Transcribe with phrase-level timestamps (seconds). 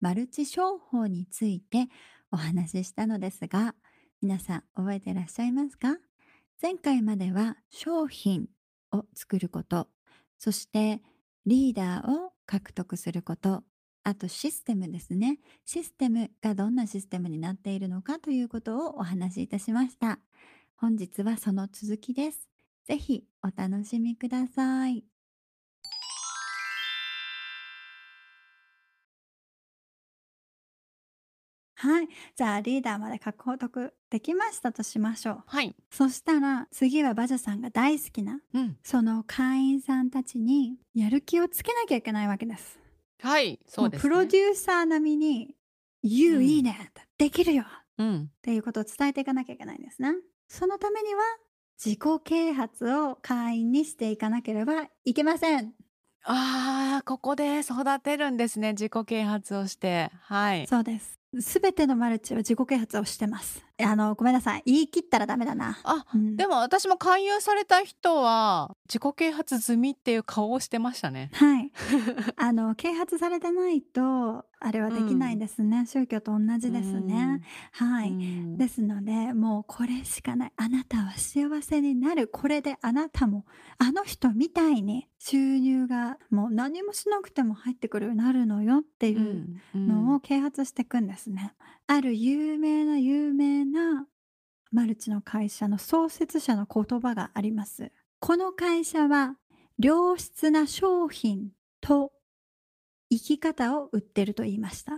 [0.00, 1.88] マルチ商法について
[2.30, 3.74] お話ししたのですが、
[4.20, 5.96] 皆さん覚えていらっしゃいますか？
[6.60, 8.48] 前回までは商品
[8.92, 9.88] を作ること、
[10.38, 11.00] そして
[11.46, 13.64] リーダーを獲得すること、
[14.04, 15.38] あとシステムですね。
[15.64, 20.20] システムがどんなシステムになっているのかということをお話しいたしました。
[20.76, 22.48] 本日はその続きです。
[22.84, 25.13] ぜひお楽しみください。
[31.84, 32.08] はい。
[32.34, 35.42] じゃあリーダーまで獲得できましたとしましょう。
[35.46, 35.76] はい。
[35.90, 38.76] そしたら次はバジャさんが大好きなうん。
[38.82, 42.80] その会員さんたちにやる気をつけなきゃいけないわけです。
[43.20, 43.60] はい。
[43.66, 44.02] そうです、ね。
[44.02, 45.54] プロデューサー並みに
[46.02, 47.66] 「You、うんいいねできるよ!」っ
[47.98, 48.30] うん。
[48.40, 50.14] ていうことを伝えていかなきゃいけないんですね。
[50.48, 51.20] そのためには
[51.76, 55.74] 自己啓発を会員にしていかなければいけません。
[56.22, 58.70] ああ、ここで育てるんですね。
[58.72, 60.10] 自己啓発をして。
[60.22, 60.66] はい。
[60.66, 61.18] そうです。
[61.40, 63.64] すべてのマルチは自己啓発をしてます。
[63.82, 64.62] あのごめんなさい。
[64.66, 65.78] 言い切ったらダメだな。
[65.82, 71.30] あ、うんでも私も勧誘された人は自己啓発済みっていう顔をしてましたね。
[71.34, 71.72] はい。
[72.36, 75.86] あの啓発されてないとあれはできないんですね。
[75.86, 77.42] 宗教と同じですね。
[77.72, 78.10] はい。
[78.10, 83.44] うんですのでもうこれしかないあなたは幸せになるこれであなたも
[83.78, 91.54] あの人みたいに収入がもう何もしなくても入ってくるようになるのよっていうのを啓発していくんですね。
[91.86, 94.06] ある有名な有名な
[94.72, 97.92] マルチの会社の創設者の言葉があります。
[98.20, 99.36] この会社は
[99.78, 102.12] 良質な商品と
[103.10, 104.92] 生き方を売ってると言いました。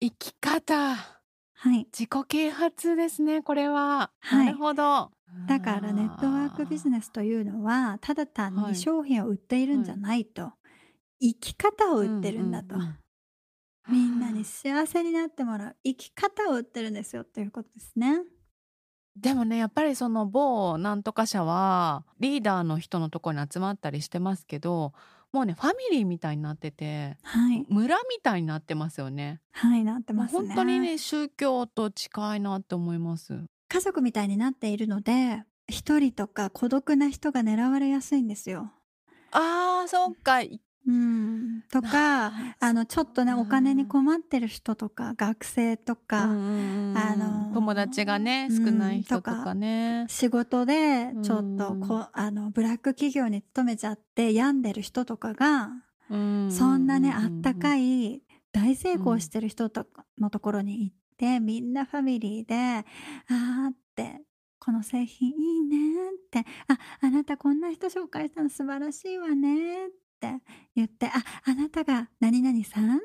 [0.00, 0.94] 生き方。
[0.94, 1.86] はい。
[1.86, 3.42] 自己啓発ですね。
[3.42, 4.10] これは。
[4.20, 5.10] はいなるほど。
[5.48, 10.52] だからネットワークビジネスというのはただ単はいに商品を売っているんじゃないと、
[11.20, 12.96] 生き方を売ってるんだと、うううん
[13.88, 18.20] みんなに幸せになってもらう生き方を売ってるんですよっていうことですね。
[19.16, 24.92] でもねやっぱりその某なんとか社はリーダーの人のところに集まったりしてますけど
[25.32, 29.40] もうねファミリーみたいになっててはい村みたいになってますよね。
[29.52, 30.48] はいなってますね。
[30.48, 33.44] 本当にね宗教と近いなって思います。
[33.68, 38.70] 家族みたいになっているので一人とか孤独な人が狙われやすいんですよ。
[39.32, 40.42] あーそっか。
[40.42, 43.38] いうん、とか あのちょっとねうん。
[43.40, 48.64] お金に困ってる人とか学生とか、あの友達がねうん。
[48.64, 50.06] 少ない人とかね。
[50.08, 55.70] 仕事でちょっとうんこあのブラック企業に勤めちゃって病んでる人とかが、
[56.08, 58.14] うんそんなねあったかい。
[58.14, 58.22] い
[58.56, 64.22] 大成功してる人とかのところに行ってみんなファミリーであーって
[64.58, 69.90] この製品いいねってああなたこんな人紹介したの素晴らしいわねっ
[70.20, 70.42] て
[70.74, 71.10] 言ってあ
[71.44, 72.96] あなたが何々さん？
[72.96, 73.00] あ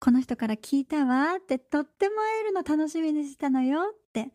[0.00, 4.32] この人から聞いたわってとっても会えるの楽しみにしたのよって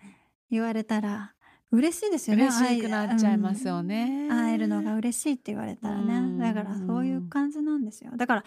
[0.52, 1.34] 言われたら
[1.72, 2.44] 嬉しいですよね。
[2.44, 4.28] 嬉しくなっちゃいますよね。
[4.30, 8.12] うん会えるのが嬉しいって言われたらうんねだからそういう感じなんですよ。
[8.16, 8.44] だから、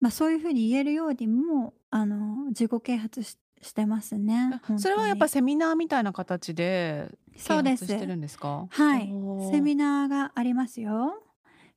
[0.00, 4.60] まあ、そういうふうに言えるようにもあの自己啓発ししてますね。
[4.76, 7.86] それはやっぱ本セミナーみたいな形でそうです。
[7.86, 8.66] 啓発してるんですか？
[8.68, 9.10] はい。
[9.50, 11.22] セミナーがありますよ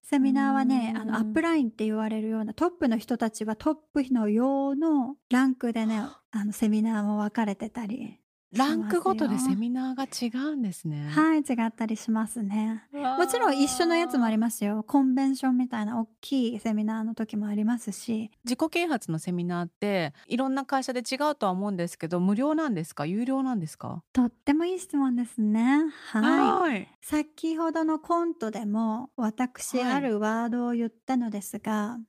[0.10, 1.02] セミナーはねうん。
[1.02, 6.02] あのアップラインって言われるようなトップの人たちはトップの用のランクでね
[6.32, 8.18] あのセミナーも分かれてたり
[8.54, 11.10] ランクごとでセミナーが違うんですね。
[11.10, 12.86] はい違ったりしますね。
[12.94, 14.84] もちろん一緒のやつもありまますよ。
[14.88, 18.32] コンベンションみたいな大きいセミナーの時もありますし。
[18.46, 23.06] 自己啓発のセミナーっていろんな会社で違うとは思うんですけど無料なんですか？
[23.06, 24.04] 有料なんですか？
[24.14, 25.86] とってもいい質問ですね。
[26.12, 26.72] はい。
[26.72, 26.88] はい。
[27.02, 32.00] 先ほどのコントでも私はいあるワードを言ったのですが、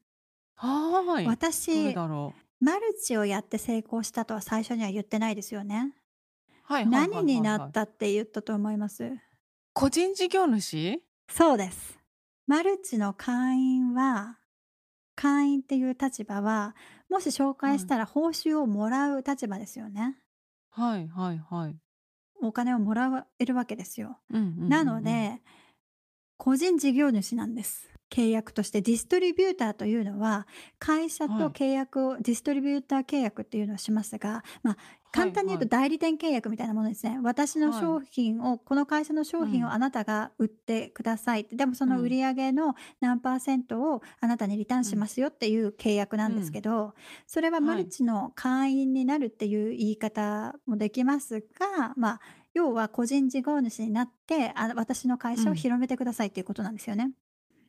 [0.55, 1.05] はい。
[1.05, 5.98] どれ私だろマルチをやって成功したとは最初には言ってないですよね、う
[6.69, 7.11] はいはいはいはい。
[7.11, 9.11] 何になったって言ったと思います？
[9.73, 11.03] 個人事業主？
[11.31, 11.99] そうです。
[12.47, 14.39] マルチの会員は
[15.15, 16.77] 会員っていう立場は
[17.09, 20.17] もし紹介したら報酬をもらう立場ですよね、
[20.71, 21.77] はいはいはい、
[22.41, 24.69] お金をもらえるわけですよ、うんうんうんうん。
[24.69, 25.41] なので
[26.37, 27.89] 個人事業主なんです。
[28.11, 28.81] 契約として。
[28.81, 30.47] ディストリビューターというのは
[30.79, 34.77] 会社と契約を、はい、ディストリビューター契約っていうのをしますが、まあ、
[35.13, 46.93] 簡単に言うと代理店契約みたいなものですね、はいはい、私の商品を、この会社の商品をあなたが売ってください、うん、でもその売り上げの何パーセントをあなたにリターンしますよっていう契約なんですけど、うん、
[47.27, 52.21] それはマルチの会員になるっていう言い方もできますが、まあ
[52.55, 57.13] 要は個人事業主になってあ私の会社を広めてくださいっていうことなんですよね。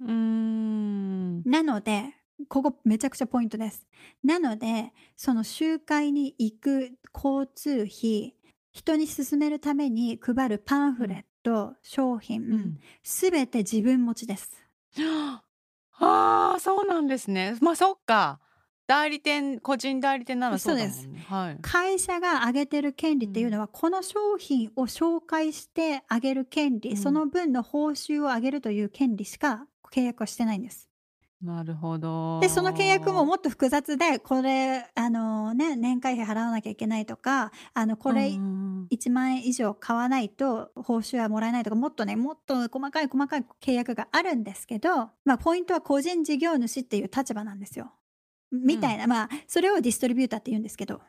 [0.02, 1.44] うーん。
[1.44, 2.16] なので
[2.48, 3.88] ここめちゃくちゃポイントです。
[4.24, 8.36] なのでその集会に行く交通費
[8.72, 14.64] 人に勧めるために配るパンフレット、商品、すべて自分持ちです。
[16.00, 17.58] ああ、そうなんですね。
[17.62, 18.40] まあそっか。
[18.88, 21.26] 代理店個人代理店ならそうだもんね。
[21.28, 30.89] はい、会社が上げてる権利っていうのは、うん、この商品を紹介してあげる権利、うん、その分の報酬を上げるという権利しか契約はしてないんです。
[31.42, 32.40] なるほど。
[32.42, 47.94] で、その契約ももっと複雑で、これ、あのね、年会費払わなきゃいけないとか、あの、これ、1万円以上買わないと報酬はもらえないとか、もっとね、もっと細かい細かい契約があるんですけど、まあ、ポイントは個人事業主っていう立場なんですよ。
[48.52, 51.02] みたいな、うん、まあ、それをディストリビューターって言うんですけど。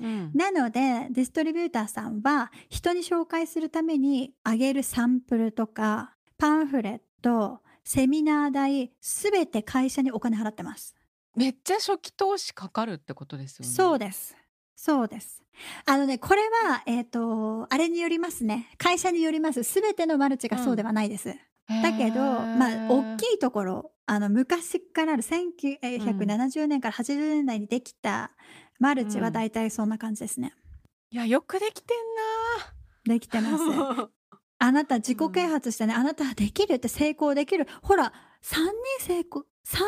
[0.00, 10.94] うん、なので、ディストリビューターさんは、人に紹介するためにあげるサンプルとか、パンフレット、セミナー代、すべて会社にお金払ってます。
[11.34, 13.72] めっちゃ初期投資かかるってことですよね。
[13.72, 14.36] そうです。
[14.76, 15.42] そうです。
[15.86, 18.68] あのね、これは、えっ、ー、と、あれによりますね。
[18.76, 19.62] 会社によります。
[19.62, 21.30] すべてのマルチがそうではないです。
[21.30, 28.32] うん、だけど、まあ、大きいところ、あの、昔からある1970年から80年代にできた
[28.78, 30.52] マルチは大体そんな感じですね。
[31.10, 34.10] いや、よくできてんなできてます。
[34.58, 37.66] あなた自己啓発してね、あなたはできるって成功できる。
[37.82, 38.12] ほら、
[38.42, 38.70] 3人
[39.00, 39.78] 成功、3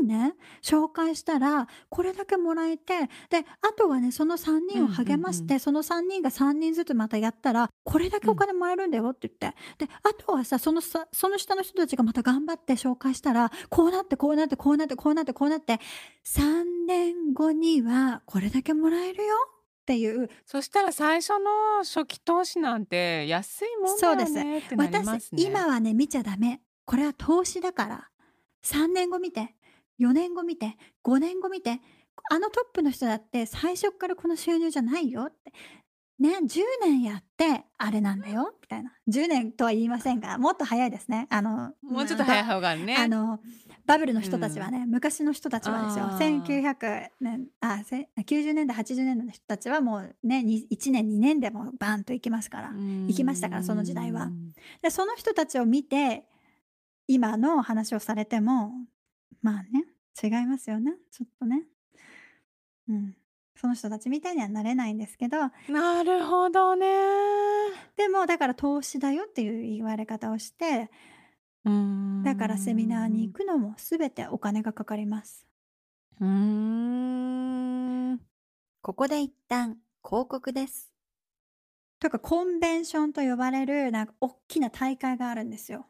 [0.00, 9.56] 人ね、紹介したら、これだけもらえて、で、あとはね、その3人を励まして、その3人が3人ずつまたやったら、これだけお金もらえるんだよって言って。
[9.86, 15.80] で、あとはさ、そのさ、その下の人たちがまた頑張って紹介したら、こうなって、こうなって、こうなって、こうなって、こうなって、
[16.24, 19.36] 3年後にはこれだけもらえるよ
[19.88, 20.28] っていう。
[20.44, 26.60] そしたら最初の初期投資なんて安いもんだよねってなります、ね、私今はね見ちゃダメ。
[26.84, 28.08] これは投資だから。
[28.64, 29.54] 3年後見て
[29.98, 31.80] 4年後見て5年後見て
[32.30, 35.52] あのトップの人だって最初からこの収入じゃないよって。
[36.18, 38.92] ね10年やってあれなんだよみたいな。
[39.08, 41.28] 10年とは言いませんがもっと早いですね。
[41.30, 42.94] あのもうちょっと早い方がね。
[42.96, 43.38] あの
[43.88, 46.04] バブルの人たちはね、うん、昔の人たちはですよ。
[46.04, 47.82] 1900年あ
[48.18, 52.68] 90年代80年代の人たちはもうね1年2年でもバンと行きますから。
[52.68, 54.30] 行きましたからその時代は。
[54.82, 56.26] でその人たちを見て
[57.06, 58.72] 今の話をされても
[59.40, 59.86] まあね
[60.22, 60.92] 違いますよね。
[61.10, 61.62] ちょっとね。
[62.90, 63.16] うん。
[63.56, 65.38] その人たちみたいにはなれないんですけど。
[65.68, 66.86] なるほどね。
[67.96, 70.90] でもだから投資だよっていう言われ方をして
[72.24, 75.46] だからセミナーに行くのも全てお金がかかります。
[76.20, 78.18] うーん。
[78.82, 80.92] ここで一旦広告です。
[82.00, 85.86] とかコンベンションと呼ばれるなんか大きな大会があるんですよ。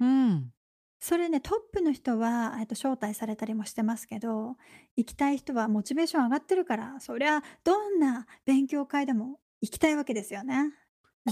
[0.00, 0.52] うん。
[1.00, 4.56] それねトップの人は、えっと、招待されたりもしてますけど
[4.96, 10.72] 行きたい人はモチベーション上がってるからそりゃどんな勉強会でも行きたいわけですよね。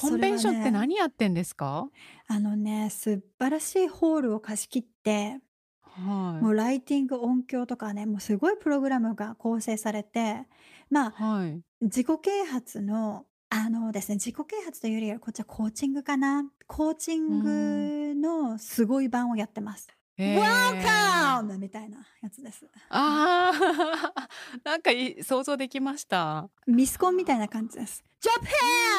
[0.01, 1.89] コンベンションって何やってんですか？
[2.27, 5.39] あのね、素晴らしいホールを貸し切って、
[5.83, 10.47] はもうライティング、音響とかね、もうすごいプログラムが構成されて、
[10.91, 11.61] まあ、はい。
[11.83, 16.45] 自己啓発の、あのですね、自己啓発というよりはこっちはコーチングかな。
[16.67, 19.89] コーチングのすごい版をやってます。
[20.19, 21.59] Welcome!
[21.59, 22.67] みたいなやつです。
[22.91, 24.29] ああ、
[24.65, 26.51] なんかい想像できました。
[26.67, 28.05] ミスコンみたいな感じです。
[28.21, 28.33] ジャ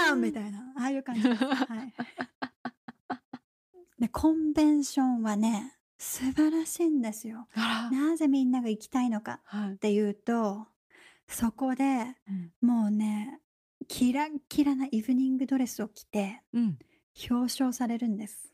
[0.08, 1.46] パンみたいな、ああいう感じです。
[1.46, 1.94] はい。
[4.00, 7.48] で、コンベンションはね、素晴らしいんですよ。
[7.56, 9.40] なぜみんなが行きたいのか
[9.74, 10.68] っていうと、は
[11.30, 12.16] い、そこで、
[12.62, 13.40] うん、もうね、
[13.88, 16.80] キラキラなイブニングドレスを着て、うん、
[17.30, 18.53] 表彰されるんです。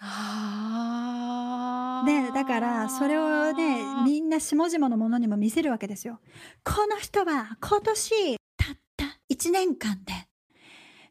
[0.00, 6.20] あで、だからそれをね、みんな下々のものにも見せるわけですよ。
[6.64, 10.12] この人は今年たった1年間で、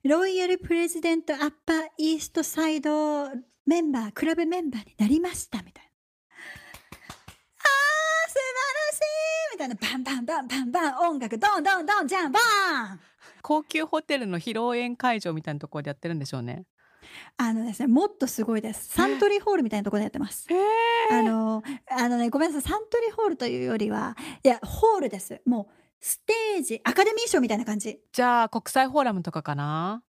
[0.07, 3.27] ロイヤルプレジデントアッパーイーストサイド
[3.65, 5.89] メンバー、クラブメンバーになりましたみたいな。
[7.59, 8.39] あー、素晴
[8.85, 9.01] らしい
[9.53, 12.99] みたいな、バンバンバンバンバン、音楽、ドンドンドン、ジャンバーン
[13.41, 16.63] 高級ホテルの披露宴会場みたいなところでやってるんでしょうね。
[17.37, 18.87] あのですね、もっとすごいです。
[18.89, 20.47] サントリーホールみたいなところでやってます。
[20.51, 20.55] へ
[21.11, 21.23] あえ。
[21.23, 25.41] の、あのね、ごめんなさい、サントリーホールというよりは、いや、ホールです。
[25.45, 27.99] もうステージ、アカデミー賞みたいな感じ。
[28.11, 30.03] じゃあ、国際フォーラムとかかな？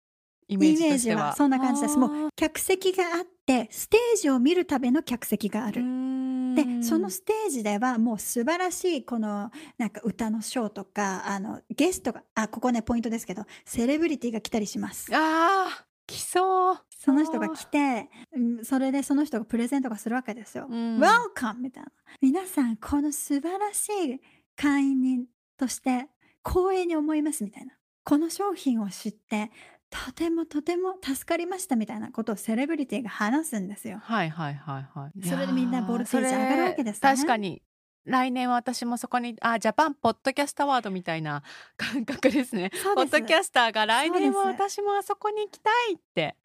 [0.48, 1.34] イメーイジは。
[1.34, 1.98] そんな感じです。
[1.98, 2.28] もう。
[2.36, 5.80] 客席があって、ステージを見るための客席があうる。
[5.82, 7.10] ーで、そのん。
[7.10, 15.12] ステージではもう素晴らしいこのなんか歌のショーとか、あのゲストが、あ、ここねポイントですけど、セレブリティが来たりします。
[15.12, 16.78] ああ、来そう。
[16.90, 17.48] その人が。
[17.50, 20.66] 来て、うん、それでその人がプレゼントがするわけですよ。
[20.68, 20.98] うん。
[20.98, 21.54] Welcome!
[21.54, 21.90] みたいな。
[22.20, 24.20] 皆さん、この素晴らしい
[24.56, 25.26] 会員人
[25.58, 26.08] として
[26.44, 27.74] 光栄に思いますみたいな。
[28.04, 29.50] この商品を知って、
[29.90, 33.98] とてもとても助かりましたみたいなことをセレブリティが話すんですよ。
[34.02, 35.18] はいはいはいはい。
[35.18, 37.00] いそれでみんなボルテージ上がるわれ、けですね。
[37.00, 37.62] 確かに。
[38.06, 41.42] 来年は私もそこに、あ、ジャパンポッドキャストアワードみたいな
[41.76, 42.70] 感覚ですね。
[42.94, 44.10] ポッドキャスターが来。
[44.10, 46.36] 年は私もあそこに行きたいって。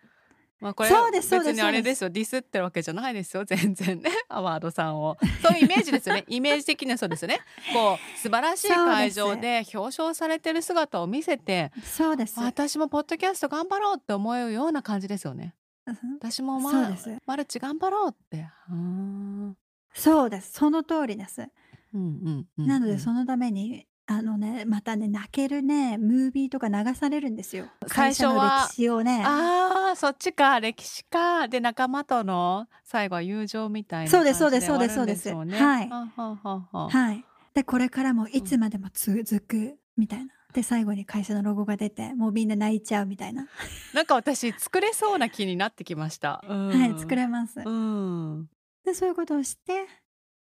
[0.59, 1.61] まあこれ別に。
[1.61, 2.09] あれですよ。
[2.09, 3.45] ディスってるわけじゃないですよ。
[3.45, 4.11] 全然ね。
[4.29, 5.17] アワードさんを。
[5.41, 6.23] そういうイメージですよね。
[6.29, 7.41] イメージ的にはそうですよね。
[7.73, 9.19] こう、素晴らしい会す。
[9.19, 12.39] 場で表彰されてる姿を見せて、そうです。
[12.39, 15.55] 私もポッドキャスト頑張ろうって思うような感じですよね。
[15.87, 17.17] うん私もま、そうです。
[17.25, 18.47] マルチ頑張ろうって。
[18.69, 19.57] うーん。
[19.93, 20.53] そうです。
[20.53, 21.47] その通りです。
[21.93, 22.99] うんうんうんなので、うん。
[22.99, 27.65] そのために、あのね、またね、泣けるね、ムービーとか流されるんですよ。
[27.87, 29.23] 最会社の歴史をね。
[29.25, 31.47] ああ、そっちか、歴史か。
[31.47, 35.23] で、仲間との最後は友情みたいなそうです、そうです、そうです、そうです。
[35.25, 35.57] でしょうね。
[35.57, 35.89] はい。
[35.89, 36.89] はあはあはあはあ。
[36.89, 37.25] はい。
[37.53, 38.59] で、これからもいうつん。
[38.59, 40.33] までも続くみたいな。
[40.53, 43.47] で、最後に会社のロゴが出て、もうみんな泣いちゃうみたいな。
[43.93, 46.43] なんか私作れそうな気になってきました。
[46.47, 47.17] うはい、作ん。
[47.17, 47.61] れます。
[47.63, 48.49] うん。
[48.85, 49.85] で、そういうことをして、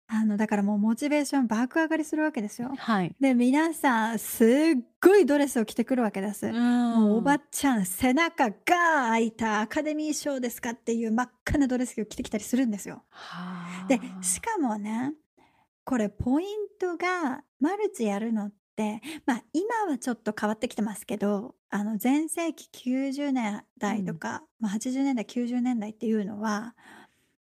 [0.10, 2.72] あの、だからもうモチベーション爆上がりするわけですよ。
[2.77, 3.13] はい。
[3.20, 4.48] で、皆さん、すっ
[5.01, 6.48] ごいドレスを着てくるわけです。
[6.48, 7.41] うもうおばん。
[7.51, 13.03] ちゃん、背中が開いたアカデミー賞ですかっていう真っ赤なドレスを着てきたりするんですよ。
[13.89, 15.13] で、しはかもね、
[15.84, 16.48] これポイン
[16.79, 23.63] トがマルチやるのって、まあ今はちょっと変わってきてますけど、あの前世紀90年。
[23.79, 26.75] 代とか、まあ、80年代、90年代っていうのは、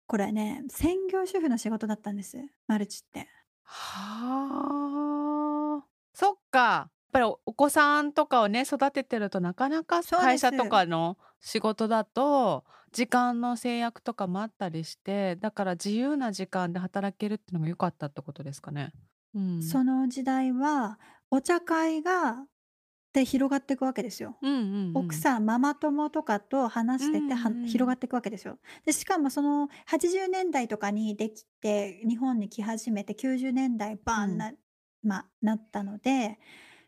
[0.08, 2.38] これね、専業主婦の仕事だったんです。
[2.68, 3.28] マルチって。
[3.64, 5.88] はあ。
[6.14, 6.60] そっか。
[6.60, 10.66] やっぱりおお子さんとかをね、育ててるとなかなか会社とす。
[10.66, 18.94] かの仕事だと、時間の制約とかもあったりして、だから自由な時間で働けるってのが良かったってことですかね。
[19.34, 19.62] うん。
[19.62, 22.46] その時代は、お茶会が、
[23.14, 24.38] で広がっていくわけですよ。
[24.42, 24.98] うんうんうん。
[24.98, 27.68] 奥さん、ママ友とかと話うしてて、はんうん。
[27.68, 28.58] 広がっていくわけですよ。
[28.86, 34.00] で、しかもその80年代とかにできて、日本に来始めて90年代うん。
[34.04, 34.52] バーンな、
[35.04, 36.40] まあ、なったので、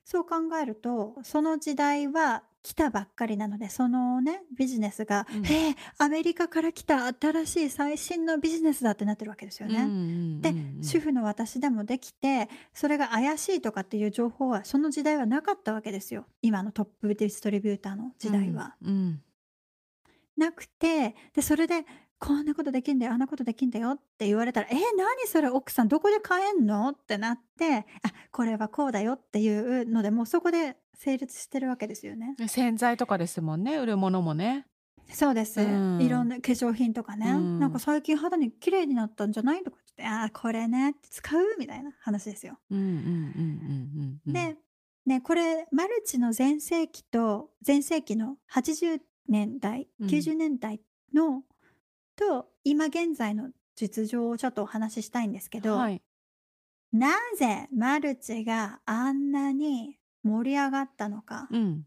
[0.04, 5.46] そう考えると、その時代は来たばっかりなので、そのね、ビジネスが、うん。
[5.46, 9.82] へえ、アメリカから来た新しい最新のビジネスだってなってるわけですようんうね。
[10.42, 10.84] で、んうんうん。
[10.84, 16.26] 主婦の私でもできて、それが怪しいとかっていう情報は、その時代はなかったわけですよ。
[16.42, 18.76] 今のトップディストリビューターのうん時代は。
[18.82, 19.22] うん。
[20.36, 21.86] なくて、で、それで、
[22.20, 26.90] こんなことできんだよ、あんなことできんだよって言われたら、え、何それ奥さんどこで買えんの？
[26.90, 27.86] ってなって、あ、
[28.32, 32.36] これはこうだよっていうので、もうそこで成立してるわけですよね。
[32.40, 34.66] ね洗剤とかですもんね、売るものもね。
[35.12, 35.62] そうです。
[35.62, 35.64] う
[36.02, 36.30] いろんん。
[36.30, 37.26] な化粧品とかうね。
[37.60, 37.80] なんかん。
[37.80, 42.58] 最近肌に綺麗になったんじゃないとか言って、あー、これね、使うみたいな話ですよ。
[42.72, 44.34] うんうんうんうんうんうん。
[44.34, 44.58] で、
[45.06, 50.08] ね、これ、マルチの全盛期と、全盛期の80年代、うん。
[50.08, 50.82] 90年代
[51.14, 51.44] の、
[52.16, 56.02] と、今現在の実情をちょっとお話ししたいんですけど、はい。
[56.94, 61.48] なぜマルチがあんなに盛り上がったのか。
[61.52, 61.84] うん。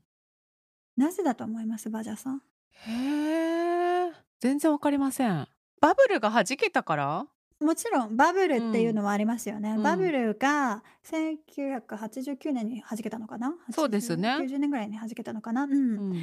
[0.97, 2.43] なぜだと思いますバジャさん？
[2.87, 4.13] へえ。
[4.41, 5.49] 全然わかりません。
[5.81, 7.27] バブルが弾けたから？
[7.61, 8.97] もちろんバブルっていううん。
[8.97, 9.77] のはありますよね。
[9.79, 10.13] うバブん。
[10.13, 13.55] ルが1989年に弾けたのかな？
[13.71, 14.37] そうです ?80、ね。
[14.41, 15.63] 90年ぐらいに弾けたのかな？
[15.65, 15.73] うん。
[15.73, 15.75] う
[16.15, 16.21] ん。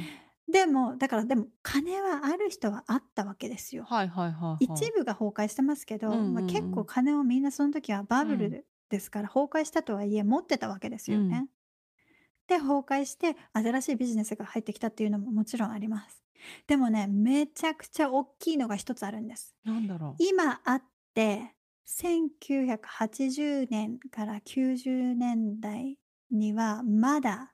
[0.48, 3.84] でも、だからでも金はある人はあったわけですよ。
[3.84, 4.92] はいはいはい一はい。
[4.92, 6.86] 部が崩壊してますけど、うんまあ、うん結構うん。
[6.86, 8.28] 金をみんなその時はバうん。
[8.28, 11.24] ブルですから崩壊したとはいえ持ってたわけですうん。
[11.24, 11.48] よね。
[12.46, 16.22] で崩壊して新しいビジネスが入ってきたっていうのももちろんあります。
[16.68, 19.56] でもねめちゃくちゃ大きいのが一つあるんです。
[19.64, 20.82] なんだろ今あっ
[21.14, 21.54] て
[21.86, 25.98] 1980年から90年代
[26.30, 27.52] にはまだ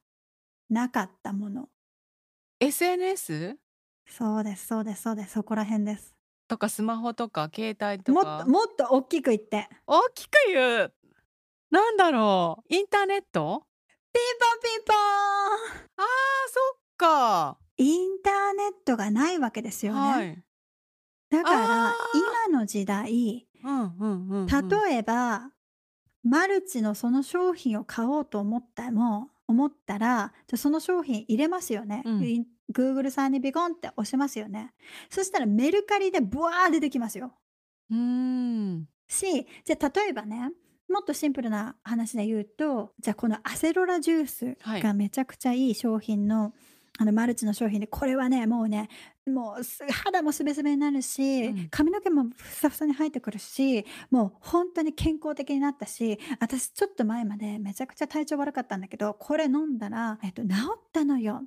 [0.69, 1.69] なかったもの。
[2.63, 2.69] う。
[2.69, 3.57] SNS?
[4.07, 6.15] そうですそうですそうですそこら辺です。
[6.49, 9.69] とかスマホとか携帯ともっとかもっと大きく言って。
[9.87, 10.93] 大きく言う？
[11.71, 12.75] なんだろう？
[12.75, 13.65] インターネット？
[14.13, 16.05] ピンポンピンポーンあー
[16.49, 19.99] そっかインターネットがないわけですよね。
[20.01, 20.43] はい。
[21.31, 21.95] だから
[22.49, 24.47] 今の時代うんうんうんうん。
[24.47, 25.51] 例えば、
[26.23, 34.73] マルチのその商品を買おうと思ったも思ったらじゃあその商品入れますよね、うん Google さんにビコンって押しますよね。
[35.11, 37.33] そしたらメルカリでブワー出てきますよ。
[37.91, 38.89] うーん。
[39.09, 40.51] しじゃあ例えばね
[40.89, 44.83] もっとシンプルな話で言うとじゃあこのアセロラジュースはい。
[44.83, 46.53] がめちゃくちゃいい商品の、
[46.99, 48.89] あのマルチの商品でこれはねもうね
[49.27, 51.69] もうす肌もすべすべになるし、うん。
[51.71, 61.47] 髪の毛もふさふさに生えてくるしもう本当に健康的になったし私ちょっと前までめちゃくちゃ体調悪かったんだけどこれ飲んだら、えっと、治ったのよっ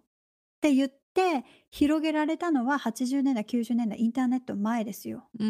[0.62, 5.28] て言って広げられたのは80年代90年代インターネット前ですよ。
[5.40, 5.46] うー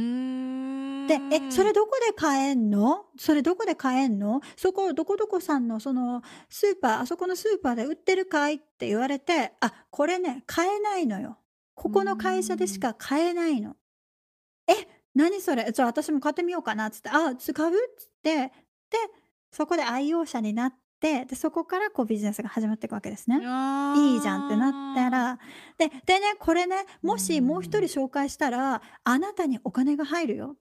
[1.06, 1.08] ん。
[1.08, 3.06] で、え、それどこで買えんの？
[3.18, 4.42] それどこで買えんの？
[4.56, 11.38] そこ、どこどこさんのそのスーパー、あそこのスーパーで売ってるかいって言われて、あ、これね、買えないのよ。
[11.74, 13.76] ここの会社でしか買えないの。
[14.68, 14.74] え、
[15.14, 15.72] 何それ？
[15.72, 17.70] じゃあ私も買ってみようかなっつって、あ、使う？
[17.70, 18.52] っつって、で、
[19.52, 23.38] そこで愛用者になって、で、そこからこうビジネスが始まっていくわけですね。
[23.38, 25.40] いいじゃんってなったら。
[25.78, 30.56] ででねこれねもしもう一人紹介したらあなたにお金が入るよ。
[30.56, 30.58] っ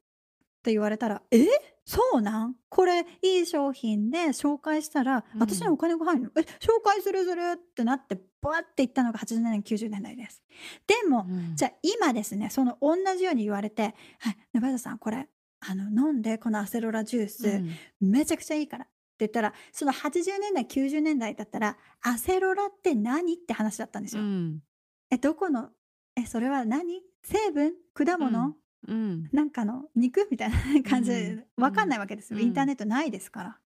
[0.64, 1.46] て言われたらえ？
[1.84, 2.54] そうなん？
[2.70, 5.40] これいい商品で紹介したらうん。
[5.40, 10.42] 私にお金が入るの、え紹介するするってなってバーっていったのが80年代90年代です。
[10.86, 11.54] でもうん。
[11.54, 15.28] じゃあ今ですねその同じように言われて「はいネバダさんこれ
[15.60, 18.10] あの飲んでこのアセロラジュース、うん。
[18.10, 24.22] めちゃくちゃいいから」って言ったらその80年代90年代だったら「アセロラって何?」って話だったんですよ。
[24.22, 24.60] うん。
[25.10, 25.70] えどこの？
[26.16, 27.00] えそれは何？
[27.22, 27.74] 成分？
[27.94, 28.56] 果物、
[28.88, 29.28] うん。
[29.32, 30.26] なんかの肉？
[30.30, 31.44] みたいな感じうでん。
[31.56, 32.44] わかんないわけですよ、うん。
[32.44, 33.60] インターネットないですから。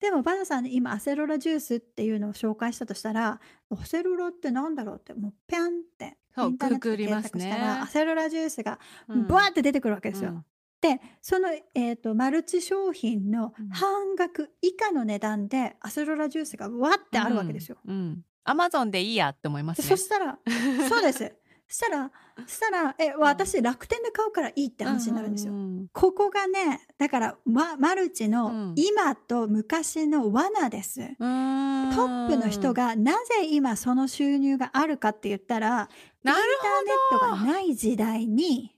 [0.00, 3.38] でもバナさんに今アセロラジュースっていうのを紹介したとしたら
[3.68, 9.26] アセロラってなんだろうってもうピャンってインターネットで検索したら、アセロラジュースがうん。
[9.26, 10.42] ブワーって出てくるわけですよ。
[10.82, 17.76] うんでその、えー、とマルチ商品のうん半額以下の値段でアセロラジュースがわってあるわけですよ。
[17.86, 18.22] うん。
[18.44, 19.88] アマゾンでいいやって思いますね。
[19.88, 20.38] でそしたら
[20.88, 21.34] そうです。
[21.68, 22.10] そ したら
[22.46, 25.52] そしたらえ私楽天で買うからいいって話になるんですよ。
[25.52, 31.02] うここがねだから、ま、マルチうのん今と昔の罠です。
[31.02, 31.16] ん。
[31.16, 35.88] トトップの人がなぜ今その収入があるかって言ったら
[36.24, 36.40] インターネ
[37.16, 38.74] ットがない時代に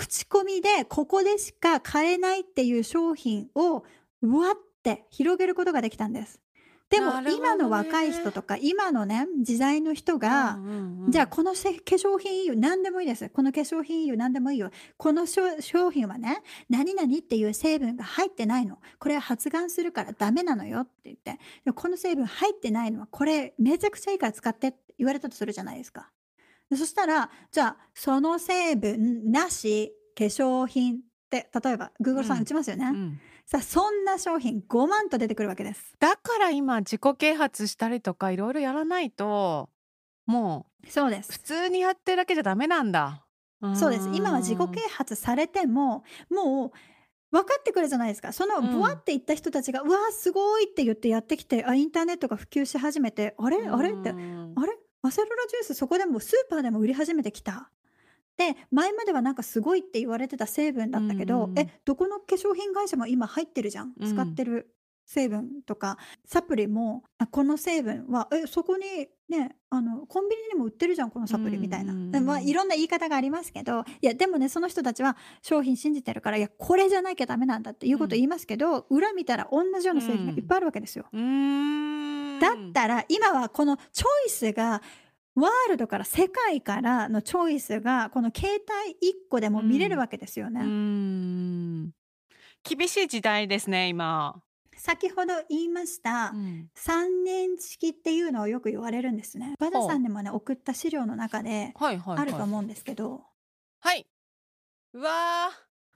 [0.00, 3.84] 口コミでここでしか買えないっていう商品を
[4.22, 6.40] うわって広げることができたんです。
[6.88, 13.28] でも今の若い人とか今のね時代の人が、うんうんうんじゃあこのせ化粧品いいよ何でもいいです。
[13.30, 14.70] この化粧品いいよ何でもいいよ。
[14.96, 18.78] この商商品はね何々っていう成分が入ってないの。
[18.98, 21.38] これは発がんするからダメなのよって言って。
[21.74, 26.10] この成分入ってないのはこれめちゃくちゃいいから使ってって言われたとするじゃないですか
[26.70, 32.40] でそしたらじゃあその成分なし化粧品って例えば Google さうん。
[32.40, 33.20] ん打ちますよね、うん。
[33.44, 35.94] さあそんな商品5万と出てくるわけです。
[35.98, 39.68] だから今自己啓発したりとかいろいろやらないと
[40.26, 41.30] もそうです。
[41.30, 43.26] う普通にやってるだけじゃダメなんだ。
[43.74, 44.08] そうです。
[44.14, 46.70] 今は自己啓発されてももう
[47.30, 48.32] 分かってくるじゃないですか。
[48.32, 48.70] そのうん。
[48.72, 53.66] ブワっていった人たちが、うわーすごいって言ってやってきてあインターネットが普及し始めてあれ？
[53.68, 53.90] あれ？
[53.90, 54.54] ってあうん。
[54.54, 54.78] れ？
[55.02, 57.70] アセロラジュースそこでもスーパーでも売り始めてきた。
[58.36, 61.58] で前まではなんかすごいって言われてた成分だったけど、うん。
[61.58, 63.92] えどこの化粧品会社も今入ってるじゃん。
[64.00, 64.14] うん。
[64.14, 64.74] 使ってる
[65.12, 81.06] 成分とか、サプリもあこの成分はえそこにねあのコンビニにも売ってるじゃんこのサプリみたいな、まあ、いろんな言い方がありますけどいやでもねその人たちは商品信じてるからいやこれじゃなきゃダメなんだっていうこと言いますけど、裏見たら同じような製品がいっぱいあるわけですよ。
[82.40, 84.80] だったら今はこのチョイスが
[85.34, 90.60] ワールドから世界からのチョイスがこの携帯1個でも見れるわけですよね。
[90.60, 91.90] うーん
[92.62, 94.40] 厳しい時代ですね今。
[94.80, 99.54] 先ほど言いました、うん3年式っていうのをよく言われるんですね。
[99.58, 103.22] バダさんにもね送った資料の中であると思うんですけど、
[103.80, 104.06] はい。
[104.94, 105.50] うわ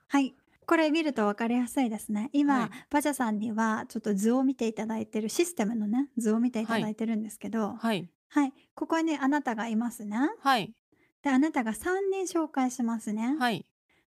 [0.08, 0.34] はい。
[0.66, 2.28] これ見ると分かりやすいですね。
[2.32, 10.16] 今、はいバジャさんにはちょっと図を見ていただいてるシステムのね図を見ていただいてるんですけど、ーはいはい、ここにあなたがいますね。
[10.40, 10.74] はい
[11.22, 11.76] であなたが3
[12.12, 13.36] 人紹介しますね。
[13.38, 13.64] はい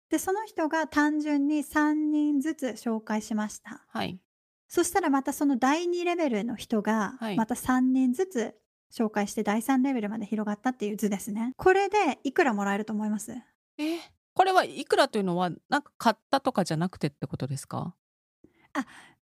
[0.09, 3.85] でその人が単純に3人ずつ紹介しました。
[3.87, 4.19] はい
[4.73, 7.35] そしたらまたその第2レベルの人がはい。
[7.37, 8.55] また3人ずつ
[8.91, 11.53] 紹介して第3レベルまで広がったっていう図ですね。
[11.57, 13.31] これでいくらもらえると思います？
[13.77, 13.99] え
[14.33, 17.93] これはいくらというのはなんか買ったとかじゃなくてってことですか？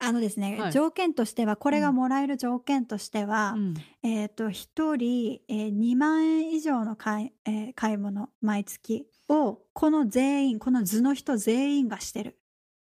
[0.00, 0.72] あのですね、はい。
[0.72, 1.82] 条件としてはこれうん。
[1.84, 3.74] がもらえる条件としては、うん。
[4.02, 12.38] えっ、と1人、えー2万円以上の買い,、えー買い物毎月をこの全員この図の人全員がしてる。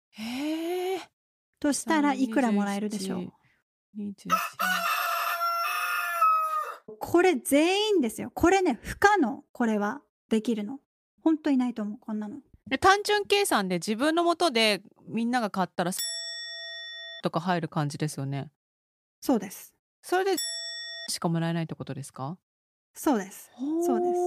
[0.09, 0.99] へえ。
[1.59, 3.33] としたらいくらもらえるでしょう。
[3.97, 4.35] 24
[6.99, 8.31] これ全員ですよ。
[8.33, 9.43] これね不可能。
[9.51, 10.79] これはできるの。
[11.23, 11.97] 本当いないと思う。
[11.99, 12.37] こんなの。
[12.69, 15.91] で単純計算で自分のもとでみんなが買ったら
[17.23, 18.49] とか入る感じですよね。
[19.21, 19.73] そうです。
[20.01, 20.35] それで
[21.09, 22.37] しかもらえないってことですか？
[22.97, 23.51] そうです。
[23.85, 24.19] そうです。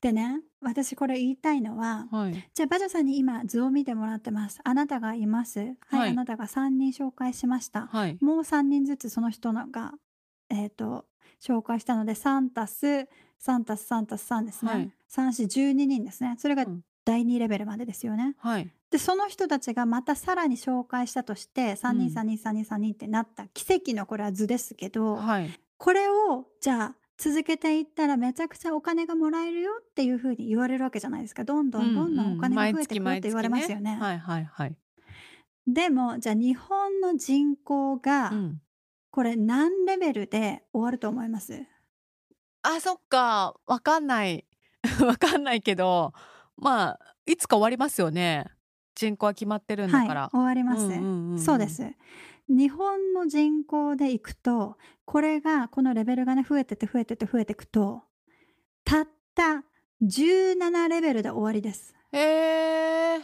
[0.00, 2.48] でね私これ言いたいのははい。
[2.54, 4.60] じゃあバジャさんに今図を見てもらってます。
[4.62, 5.58] あなたがいます。
[5.58, 6.10] はい、はい。
[6.10, 7.88] あなたが3人紹介しました。
[7.88, 8.16] はい。
[8.20, 9.92] もう3人ずつその人のが、
[10.50, 11.04] えー、と
[11.44, 14.90] 紹介したので3たす3たす3たす3ですね、はい。
[15.10, 16.36] 3412人ですね。
[16.38, 16.82] それがうん。
[17.04, 18.36] 第2レベルまでですよね。
[18.38, 18.70] はい。
[18.90, 22.14] でその人たちがまたさらに紹介したとして3人うん。
[22.14, 25.50] 3人3人3人ってなった奇跡のこれは図ですけど、はい。
[25.76, 33.96] これをじゃあ続けていったらめちゃくちゃお金がもらえるよっていうふうに言われるわけじゃないですかどんどんどんどんお金が増えてくるって言われますよね。
[34.00, 34.76] はいはいはい。
[35.68, 38.60] でもじゃあ日本の人口が、うん。
[39.12, 41.64] これ何レベルで終わると思います？
[42.62, 43.54] あ、そっか。
[43.66, 44.46] わかんない。
[45.04, 46.14] わかんないけど、
[46.56, 48.46] まあ、いつか終わりますよね。
[48.94, 50.20] 人口は決まってるんだから。
[50.22, 51.68] はい、終わります、そうで。
[51.68, 51.82] す
[52.52, 58.02] 日本の人口でいくとこれがこのレベルがね増えてて増えてて増えていくと
[58.84, 59.64] たった
[60.02, 62.18] 17レベルで終わりですへ
[63.16, 63.20] え。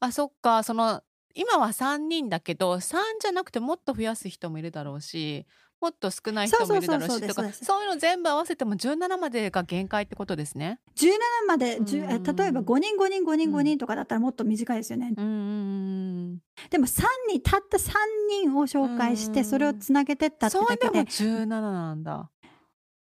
[0.00, 0.62] あ、そっか。
[0.62, 1.02] その、
[1.34, 5.46] 今は3人だけど、3じゃなくてもっと増やす人もいるだろうし、
[5.80, 10.80] もっと少ない人もいるだろうしとか、そういうの全部合わせても17までが限界ってことですね。
[10.96, 11.10] 17
[11.46, 13.56] まで、例えば5人5人5人うん。
[13.56, 16.38] 5人とかだったらもっと短いですよね、うん
[16.70, 17.92] でも3人たった3
[18.30, 19.32] 人を紹介しうん。
[19.32, 22.30] てそれをつなげてったってそれでもだけで17なんだ。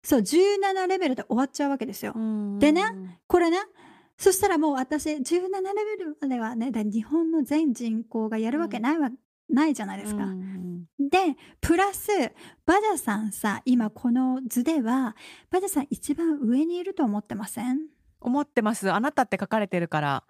[0.04, 2.84] そう17レベルで終わっちゃうわけですよ、うんでね
[3.26, 3.58] これね
[4.18, 9.10] そしたらもう私17レベルまではねだ日本の全人口がやるわけないわ、
[9.50, 10.24] ないじゃないですか。
[10.24, 12.08] うんでプラス
[12.66, 15.16] バジャさんさ今この図では
[15.52, 17.80] バジャさん一番上にいると思ってません？
[18.20, 18.92] 思ってます。
[18.92, 20.24] あなたって書かれてるから。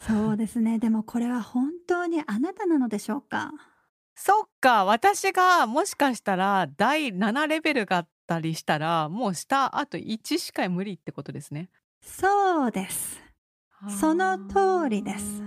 [0.00, 3.52] そうですねでもこれは本当にあなたなのでしょうか？
[4.16, 4.84] そっか。
[4.84, 11.68] 私がもしかしたら第7レベルがあったりしたら、もう下あと1しか無理ってことですね。
[12.02, 13.20] そうです
[13.88, 15.42] その通りです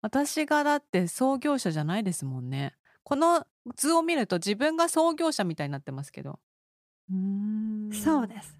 [0.00, 2.74] 私がだって創業者じゃないですもんね。
[3.02, 6.38] この図を見ると自分が創業者みたいになってますけど。
[7.10, 8.58] うーんそうです。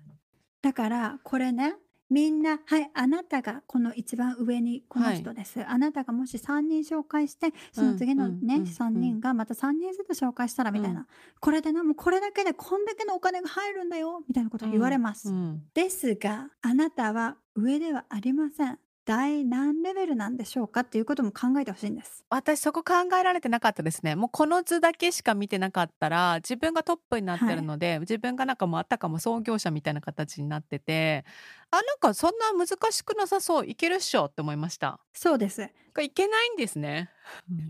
[0.63, 1.77] だからこれね
[2.11, 8.65] みんなはいあなたがこの一番上にこの人です、あなたがもし3人紹介してその次のね、うんうんうんうん。
[8.65, 11.07] 3人がまた3人ずつ紹介したらみたいな、うん
[11.41, 15.63] これでなもうこれだけでこんだけのお金が入るんだよみたいなことを言われます、うん。
[15.75, 22.27] ですがあなたは上ではありません第何レベルなんでしょうかっていうことも考えてほしいんです。
[22.29, 24.15] 私そこ考えられてなかったですね。
[24.17, 31.25] もうこの図だけしか見てなかったら自分がトップになってるので、自分がなんかもうあたかも創業者みたいな形になってて
[31.71, 35.01] あなんかそんな難しくなさそういけるっしょって思いました。
[35.15, 35.67] そうです。
[35.95, 37.09] これいけないんですね。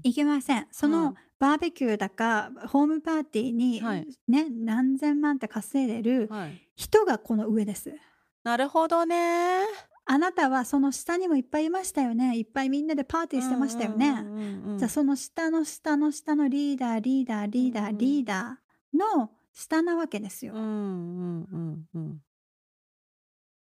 [0.02, 0.66] いけません。
[0.72, 4.08] その、うんバーベキューだかホームパーティーに、はい。
[4.26, 7.94] ね何千万って稼いでるはい、人がこの上です。
[8.42, 9.60] なるほどね。
[10.10, 14.24] あなたはその下にもいっぱいいましたよねいっぱいみんなでパーティーしてましたよね、
[14.78, 20.54] じゃあその下の下の下のリーダーリーダーリーダーうんリーダーの下なわけですよ。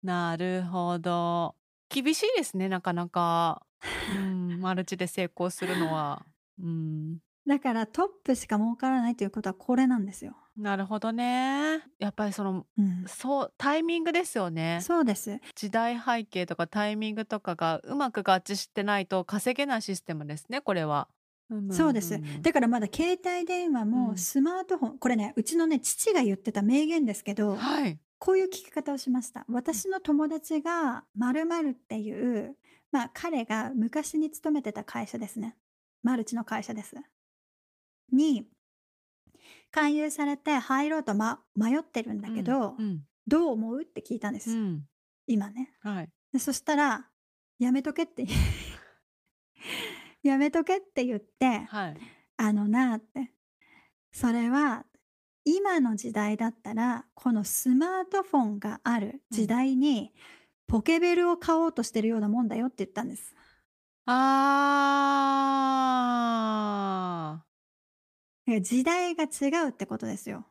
[0.03, 1.55] なるほど。
[1.89, 3.63] 厳しいですねなかなか。
[4.15, 6.27] うん、マルチで成功するのは。
[6.63, 11.83] うん、だからトップしか儲からないということはこれなんですよ、なるほどね。
[11.99, 14.81] やっぱりそのうん、そうタイミングですよね。
[14.83, 21.09] そうです時代背景とかタイミングとかがうまく合致してないと稼げないシステムですねこれは。
[21.71, 27.99] そうですんんんだからまだ携帯電話うんもスマートフォン、これねうちのね父が言ってた名言ですけど、はい。
[28.19, 29.47] こういう聞き方をしました。
[29.49, 32.57] 私の友達が〇〇っていう、
[32.93, 35.57] まあ彼が昔に勤めてた会社ですね。
[36.03, 36.97] マルチの会社です。
[38.13, 38.49] に、
[39.71, 43.83] 勧誘されて入ろうと、ま、迷ってるんだけど、うんどう思う？
[43.83, 44.51] って聞いたんです。
[44.51, 44.85] うん
[45.27, 45.75] 今ね。
[45.83, 46.09] はい。
[46.33, 47.11] でそしたら、
[47.59, 48.25] やめとけって。
[50.23, 51.99] やめとけって言って、はい。
[52.39, 53.35] あのなって。
[54.13, 54.87] それは
[55.45, 60.15] 今の時代だったらこのスマートフォンがある時代に
[60.67, 63.35] ポケベルを買おうとしてるようなもんだよって言ったんです。
[68.61, 70.47] 時代が違うってことですよ。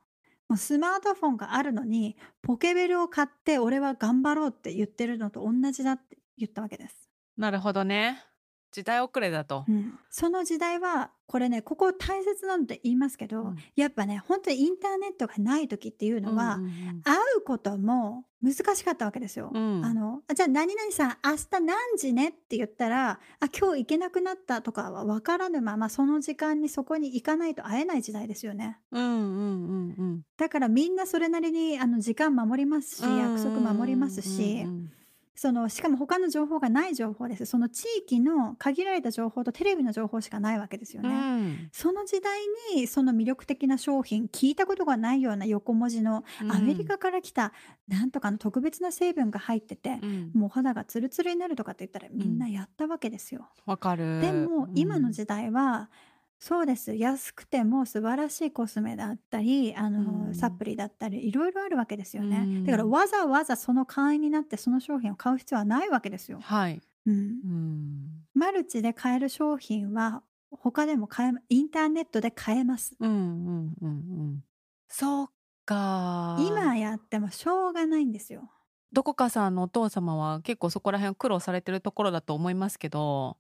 [0.49, 7.09] もうスマートフォンがあるのに、ポケベルを買って俺は頑張ろうって言ってるのと同じだって言ったわけです。
[7.37, 8.23] なるほどね。
[8.71, 9.65] 時代遅れだと。
[9.67, 19.51] うん、その時代はこれねここ大切なのって言いますけど、うん、やっぱね本当にインターネットがない時っていうのは、うんうんうん、会うことも難しかったわけですよ。
[19.53, 23.19] うん、あのじゃあ何々さん明日何時ねって言ったらあ
[23.57, 28.79] 今日行けなくなったとかは分からぬままその時間にそこに行かないと会えない時代ですよね。
[28.91, 34.27] うんうんうんうん、だからみんなそれなりにあの時間守りますし、約束守りますし。
[34.27, 34.96] うんうんうんうん
[35.39, 37.45] そのしかも他の情報がない情報です。
[37.45, 42.39] その地域の限られた情報とテレビの情報しかないわけですよね、うん、その時代
[42.75, 47.53] にその魅力的な商品聞いたことがないような横文字のアメリカから来た
[47.87, 53.47] なんとかの特別な成分が入ってて、うん、もう肌がツルツルになるとかって言ったらみんなやったわけですよ。
[53.67, 54.19] わ、かる。
[54.21, 55.91] でも今の時代は、
[56.39, 56.93] そうです。
[56.93, 62.47] 安くても素晴らしいコスメだったり、あの、サプリだったり、いろいろあるわけですよね。
[62.63, 66.39] だからわざわざその会員になってその商品を買う必要はないわけですよ。
[66.39, 66.81] はい。
[67.07, 68.27] うん。
[68.35, 72.95] マルチで買える商品は他でも買えインターネットで買えます。
[72.99, 73.89] うんうんうんう
[74.33, 74.43] ん。
[74.89, 75.27] そう
[75.65, 76.37] か。
[76.39, 78.51] 今やってもしょうがないんですよ。
[78.93, 83.37] どこかさんのお父様は結構そこら辺苦労されてるところだと思いますけど、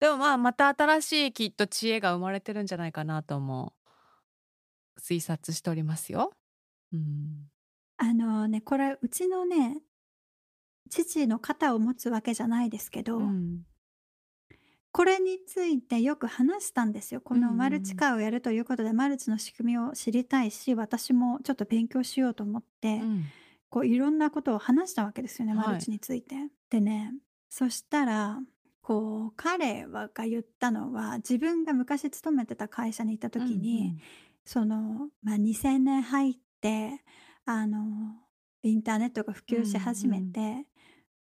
[0.00, 3.74] でもまあ、また新しいきっと知恵が生まれてるんじゃないかなとも
[4.98, 6.32] 推察しておりますよ。
[6.92, 7.50] うん。
[7.98, 9.82] あのね、これうちのね、
[10.88, 13.60] 父の肩を持つわけじゃないですけど、うん。
[14.92, 17.20] これについてよく話したんですよ。
[17.20, 23.24] このマルチ化をやるということで、マルチの仕組みを知りたいし、私もちょっと勉強しようと思って、うん。
[23.68, 26.36] こういろんなことを話したわけですよね、マルチについて。
[26.70, 27.12] でね、
[27.50, 28.40] そしたら
[28.90, 34.00] こう彼はが言ったのは自分が昔勤めてた会社に行った時に、うんうん、
[34.44, 37.00] その、まあ、2000年入って
[37.46, 37.86] あの
[38.64, 40.64] インターネットが普及し始めて、うんうん、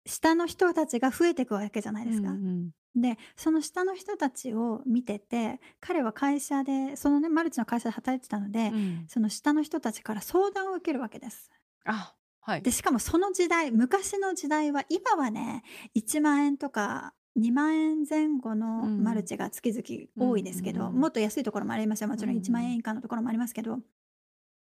[0.08, 2.30] 下の人たちが増えていくわけじゃないですか。
[2.30, 11.52] うんうん、でその下の人たちを見てて彼は会社でそのねマルチの会社で働いてたので、うん、その下の人たちから相談を受けるわけです。
[11.86, 15.62] あはい、でしかもその時代昔の時代は今はね
[15.96, 22.08] 1万円とか2万円前後のマルチが月々多いですけど、うんもっと安いところもありますよ。
[22.08, 23.80] もちろん1万円以下のところもありますけど、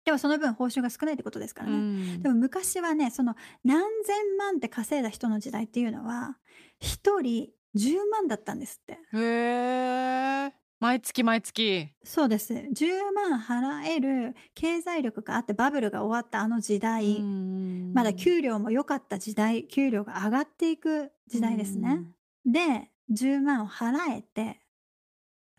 [0.06, 6.38] でもその分報酬が少ないってことですからね、うん、でも昔はねその何千万って稼いだ人の時代っていうのは
[6.82, 8.94] 1人10万だったんですって。
[8.94, 10.54] へえ。
[10.80, 11.90] 毎月毎月。
[12.04, 12.54] そうです。
[12.54, 22.04] 10万払える経済力があってバブルが終わったあの時代まだ給料も良かった時代給料が上がっていく時代ですね
[22.48, 24.60] で、10万を払えて、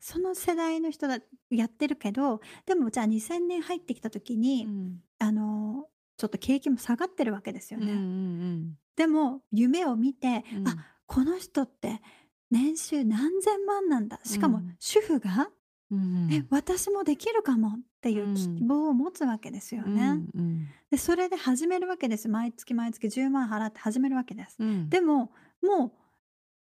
[0.00, 1.18] その世代の人が
[1.50, 5.00] やってるけど、でもじゃあ2000年入ってきた時に、うん。
[5.18, 7.94] あの、ちょっと景気も下がってるわけですようんうね。
[7.94, 10.68] んでも夢を見て、うん。
[10.68, 12.00] あ、この人って
[12.50, 14.20] 年収何千万なんだ。
[14.24, 15.50] しかも主婦が、
[15.90, 20.18] うんえ、私もできるかもっていう希望を持つわけですよね。
[20.34, 22.28] うんで、それで始めるわけです。
[22.28, 24.56] 毎月毎月10万払って始めるわけです。
[24.58, 25.92] うんでも、もう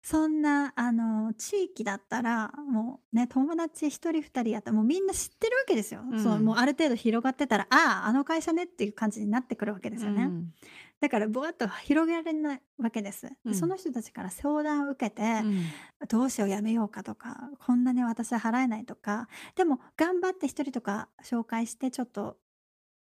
[0.02, 6.02] そんな、あの、地域だったら、もうね、友達1人2人やったら、もうみんな知ってるわけですよ。
[6.10, 10.24] うそう、もうある程度広がってたら、ああ、あの会社ねっていう感じになってくるわけですよね。
[10.24, 10.52] ん。
[11.00, 13.30] だから、ぼわっと広げられないわけです。
[13.44, 15.64] で、その人たちから相談を受けて、うん。
[16.08, 22.38] どうしよう、やめようかとか、こんなに私は払えないとか、でも頑張って1人とか紹介して、ちょっと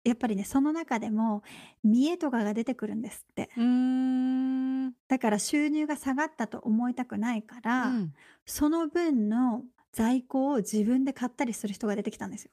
[0.03, 1.43] やっぱりね、その中でも
[1.83, 3.49] 見栄とかが出てくるんですって。
[5.07, 8.13] だから収入が下がったと思いたくないから、うん。
[8.45, 9.63] その分の
[9.93, 12.51] 在庫を自分で買ったりする人が出てきたんですよ。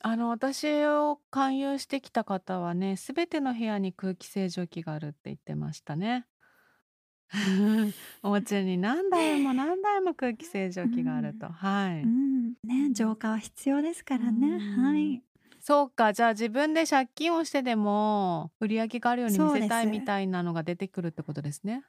[0.00, 6.26] あの、私を勧誘してきた方はね、すべての部屋に空気清浄機があるって言ってましたね。
[8.22, 11.48] お家に何台も何台も空気清浄機があると。
[11.48, 12.02] はい。
[12.02, 12.54] うん。
[12.64, 14.58] ね、浄化は必要ですからね。
[14.58, 15.22] はい。
[15.66, 21.86] そうか、じゃあ自分で借金をしてでも、売り上げがあるように見せたいみたいなのが出てくるってことですね。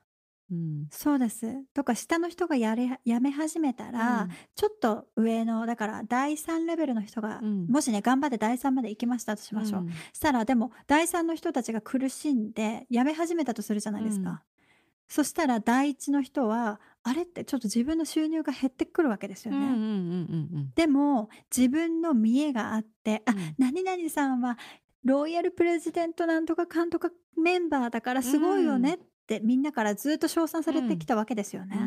[0.49, 0.87] うん。
[0.91, 1.45] そうです。
[1.73, 4.29] とか下の人がやれ辞め始めたうら、ん。
[4.55, 7.67] ちょっと上の、だから第3レベルの人が、うん。
[7.67, 9.81] もしね、頑張って第3まで行きましたとしましょう。
[9.81, 9.89] ん。
[10.13, 14.43] したらでも第3の人たちが苦しんで辞め始めたとするじゃないですか。
[15.07, 20.67] そしたら第一の人は、あれってちょっと自分の収入が減ってくるわけですよね。
[20.73, 24.57] でも自分の見栄があって、あ、何々さんは
[25.03, 31.77] ロイヤルプレジデントなんとか監督メンバーだからすごいよねってみんなからずっと称賛されてきたわけですよね。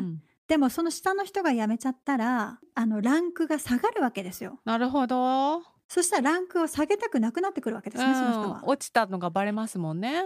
[0.47, 4.61] でもその下の人が辞めちゃったら、あのランクが下がるわけですよ。
[4.63, 5.61] なるほど。
[5.89, 8.61] そしたらランクを下げたくなくなってくるわけですね、その人うん、は。
[8.65, 10.23] 落ちたのがバレますもんね。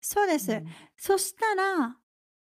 [0.00, 0.52] そうです。
[0.52, 1.96] うんそしたら、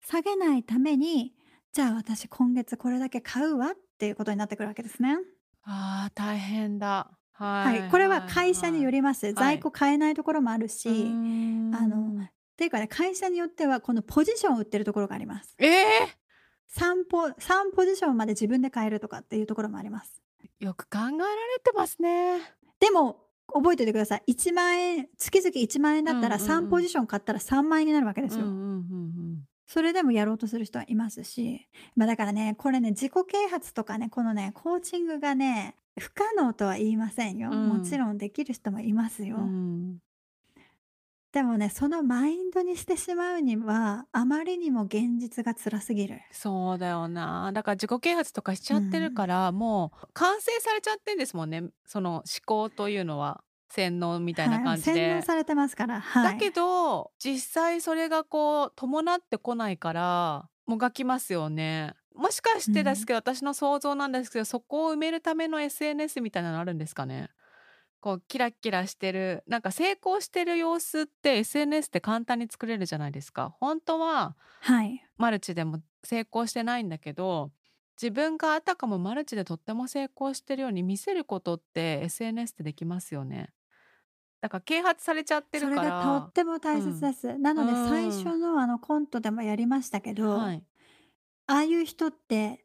[0.05, 1.33] 下げないために、
[1.73, 5.17] じゃあ私今月これだけ買うわっていうことになってくるわけですね。
[5.63, 7.17] ああ、大変だ。
[7.31, 7.89] ははい。
[7.89, 9.27] これは会社によります。
[9.29, 11.09] い在庫買えないところもあるし、うーっ
[11.71, 15.55] んあのていうかね、会社によってはこのポジションを売ってるところがあります。
[15.57, 15.83] ええ
[16.77, 20.21] 3ポ、三ポジションまで自分で買えるとかっていうところもあります。
[20.59, 22.39] よく考えられてますね。
[22.79, 23.19] でも、
[23.51, 24.23] 覚えておいてください。
[24.27, 28.45] 1万円、月々1万円だったらうんうんうん3ポジション買ったら3万円になるわけですよ。
[28.45, 37.51] うんうんうんそれでもやろうとする人はいますし、まあだからね、これね、自己啓発とかね、このね、コーチングがね、不可能とは言いませんよ。
[37.51, 39.37] うんもちろんできる人もいますよ。
[39.37, 39.47] うんう
[39.95, 39.99] ん
[41.33, 46.21] でもね、そのマインドにしてしまうには、あまりにも現実が辛すぎる。
[46.31, 47.51] そうだよな。
[47.53, 51.63] だから自己啓発とかしちゃってるから、もう完成されちゃってんですもんね。
[51.85, 53.43] その思考というのは
[53.73, 54.93] 洗脳みたいなはい、感じで。
[54.93, 55.99] 洗脳されてますから。
[55.99, 56.33] はい。
[56.33, 61.93] だけど実際それがこう伴ってこないからもがきますよね。
[62.15, 67.29] もしかしてですけど、私の想像なんですけどそこを埋めるための SNS みたいなのあるんですかね？
[67.99, 73.55] こうキラキラしてるなんか成功してる様子って SNS って簡単に作れるじゃないですか。
[73.59, 75.01] 本当ははい。
[75.17, 77.51] マルチでも成功してないんだけど
[77.99, 83.49] 自分があたかもマルチでとっても成功してるように見せることって SNS ってできますよね。
[84.43, 85.89] だから啓発されちゃってそれるから。
[85.89, 87.37] がとっても大切です。
[87.37, 90.63] なのでうん最初のあのコントでもやりましたけど、はい、
[91.47, 92.62] ああいう人って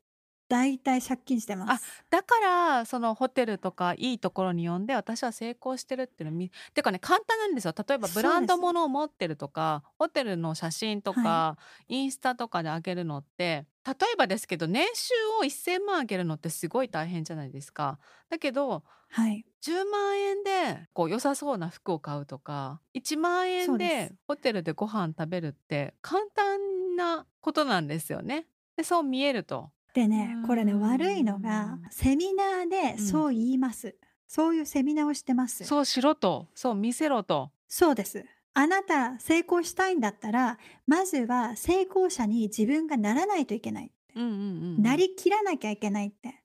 [0.49, 2.05] 大体借金してます。
[2.11, 11.59] だからそのホテルとかいいところに呼んで私は成功してるっていうの見てかね簡単なんですよ例えばブランド物を持ってるとかホテルの写真とか、は
[11.89, 17.99] インスタとかで上げるのって例えばですけど年収を1,000万上げるのってすごい大変じゃないですか。
[18.31, 19.45] だけどはい。
[19.61, 28.47] 10万円でこう良さそうな服を買うとか1万そ円うでですホテルでご飯食べるって簡単なことなんですよね。
[28.77, 29.73] でそう見えると。
[29.99, 33.97] でねう、んこれね、悪いのが、セミナーでそう言います。
[34.29, 35.65] そういうセミナーをしてます。
[35.65, 37.51] そうしろとそう見せろと。
[37.67, 38.25] そうです。
[38.55, 43.91] あなた成功したいんだったら、まずは成功者に自分がならないといけない。
[44.15, 44.35] うんうんう
[44.79, 46.43] ん、なりきらなきゃいけないって。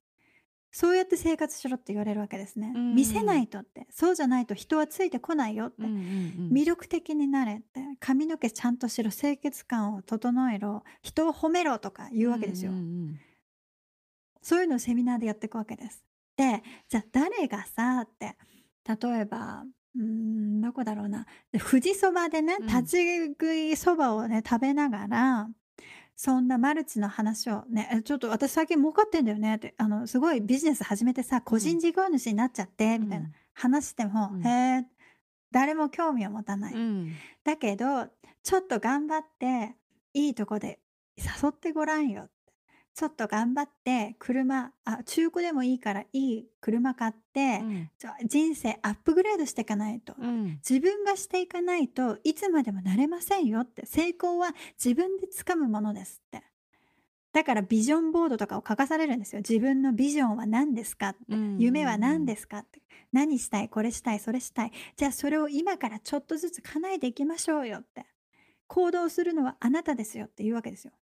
[0.71, 2.73] そうやって生活しろって言われるわけですね。
[2.75, 3.85] うん見せないとって。
[3.91, 5.83] そうじゃないと人はついてこないよって。
[5.83, 7.81] うんうんうん魅力的になれって。
[7.99, 9.11] 髪の毛ちゃんとしろ。
[9.11, 10.83] 清潔感を整えろ。
[11.03, 12.71] 人を褒めろとか言うわけですよ。
[12.71, 13.19] うんうん
[14.43, 16.03] そういうのをセミナーでやっていくわけです。
[16.35, 18.35] で、じゃあ誰がさって、
[18.87, 19.63] 例えば、
[19.95, 21.25] うーん、どこだろうな。
[21.51, 25.47] で富士そばでね、うん立ち食いそばをね、食べながら、
[26.15, 34.85] そんなマルチの話をね、えちょっと私最近儲かってんだよねって、あの、すごいビジネス始めてさ、個人事業主になっちゃって、みたいな話しても、うんへえ、
[35.51, 36.73] 誰も興味を持たない。
[36.73, 37.11] うん
[37.43, 38.07] だけど、
[38.43, 39.75] ちょっと頑張って、
[40.13, 40.79] いいとこで
[41.17, 42.29] 誘ってごらんよ。
[42.95, 50.13] ちょっと頑張って、車、あ、中古でもいいからいい車買って、うんちょ人生アップグレードしていかないと。
[50.19, 53.87] うん自分がしていかないといつまでもなれませんよって。
[53.87, 54.53] 成功は
[54.83, 56.43] 自分でつかむものですって。
[57.31, 59.39] だからビジョンボードとかを書かされるんですよ。
[59.39, 61.19] 自分のビジョンは何ですかって。
[61.29, 62.79] うん夢は何ですかって。
[63.11, 64.71] 何したいこれしたいそれしたい。
[64.97, 68.05] じゃあそれを今からちょっとずつ叶えていきましょうよって。
[68.67, 70.93] 行動するのはあなたですよっていうわけですよ。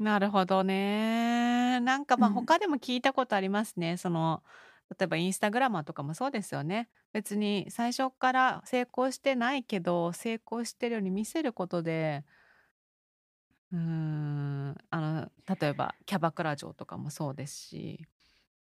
[0.00, 1.78] なるほどね。
[1.80, 3.96] なんかまあうん他でも聞いたことありますね。
[3.98, 4.42] その
[4.98, 6.88] 例えばインスタグラマーとかもそうですよね。
[7.12, 12.24] 別に最初から成功してないけど成功してるように見せることで
[13.72, 18.08] うーんあの例えばキャバクラ嬢とかもそうですしっ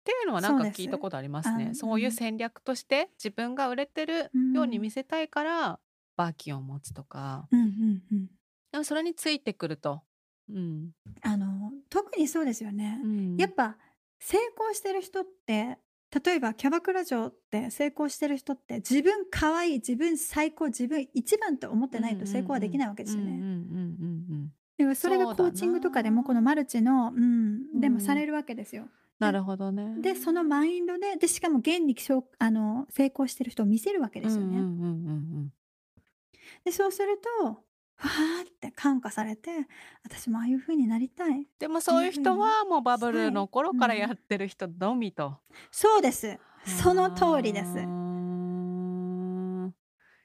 [0.05, 1.74] ていうのはなんかそうです聞いたことありますあね。
[1.74, 5.81] そういう戦略として自分が売れてるように見せたいから
[6.16, 8.29] バーキンを持つとかうんうんうん。
[8.72, 10.03] でもそれについてくると。
[10.50, 10.90] うん
[11.22, 13.00] あの、特にそうですよね。
[13.02, 13.76] うんやっぱ
[14.20, 15.78] 成功してる人って
[16.24, 23.30] 例えばキャバクラ嬢って成功してる人って自分可愛い自分最高自分一番と思ってないと成功はできないわけですよね。
[23.30, 28.87] うんうんうんうんでもそれがコーチングとかでもこのマルチの、うん、でもされるわけですよ。
[29.18, 29.96] なるほどね。
[30.00, 31.96] でそのマインドででしかも現に
[32.38, 34.58] あの成功してる人を見せるわけですよね。
[34.58, 34.90] うんうんうんう
[35.40, 35.52] ん
[36.64, 37.64] でそうすると
[37.99, 39.51] わーって感化されて
[40.05, 41.46] 私もああいう風になりたい。
[41.59, 45.38] でもそういう人はもうバブルの頃からはいやってる人のみと。
[45.71, 46.38] そうです。
[46.65, 47.75] その通りです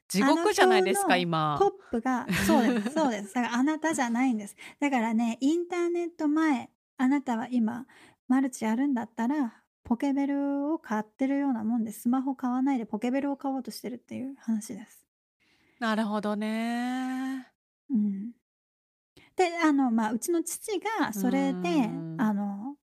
[0.09, 1.57] 地獄じゃないですか今。
[1.59, 7.85] トップがそうですそうですだからあなたじゃないんですだからねインターネット前あなたは今
[8.27, 15.05] マルチやるんだったらポケベルを買ってるようなもんでスマホ買わないでポケベルを買おうとしてるっていう話です。
[15.79, 17.52] なるほどね。
[17.93, 18.31] うん。
[19.35, 22.75] で、あの、まあ、うちの父がそれで、あの、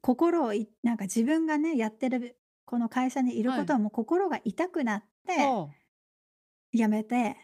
[0.00, 5.34] 心をいなんか自分がね、やってるこの会社にいることはもう心が痛くなって
[6.72, 7.36] 辞めて、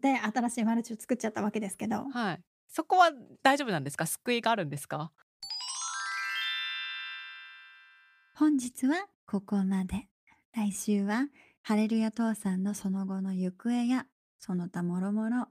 [0.00, 2.04] で、新しいマルチを作っちゃったわけですけど。
[2.04, 2.42] はい。
[2.68, 3.10] そこは
[3.42, 4.06] 大丈夫なんですか？
[4.06, 5.12] 救いがあるんですか？
[8.34, 10.08] 本日はここまで。
[10.54, 11.28] 来週は
[11.62, 14.06] ハレルヤ父さんのその後の行方や
[14.38, 15.48] その他もろもろ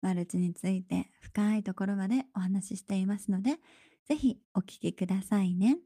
[0.00, 3.56] マルチについて深いところまでお話ししていますので、
[4.06, 5.78] ぜひお聞きくださいね。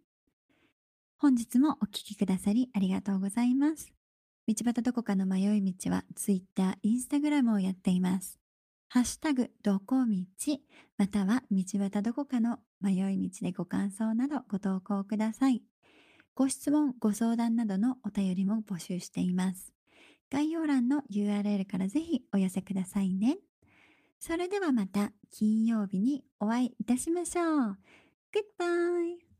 [1.18, 3.92] 本日もお聞きくださりありがとうございます。
[4.48, 8.38] 道端どこかの迷い道は Twitter、Instagram をやっています。
[8.88, 10.58] ハッシュタグどこ道
[10.98, 15.62] または道端どこかの迷い道でご感想などご投稿ください。
[16.34, 19.72] ご質問、ご相談などのお便りも募集しています。
[20.30, 23.38] 概要欄の URL からぜひお寄せくださいね。
[24.24, 27.76] それではまた金曜日にお会いいたしましょう。
[28.32, 29.31] Goodbye!